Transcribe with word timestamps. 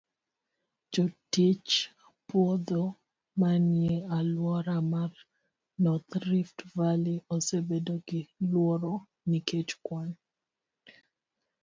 Jotich 0.91 1.71
puodho 2.27 2.83
manie 3.39 3.95
alwora 4.17 4.77
mar 4.91 5.11
North 5.83 6.13
Rift 6.27 6.57
Valley 6.75 7.17
osebedo 7.35 7.95
gi 8.07 8.21
luoro 8.51 8.93
nikech 9.29 9.71
kwan 9.85 10.09